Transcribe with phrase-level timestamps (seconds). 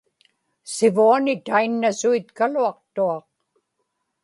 [0.73, 3.25] sivuani tainnasuitkaluaqtuaq